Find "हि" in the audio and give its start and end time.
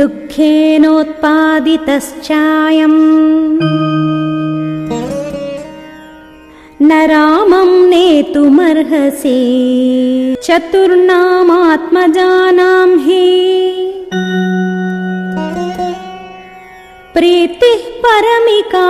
13.06-13.22